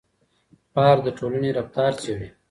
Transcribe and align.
پارک 0.73 0.99
د 1.05 1.07
ټولنې 1.17 1.49
رفتار 1.57 1.91
څېړي. 2.01 2.29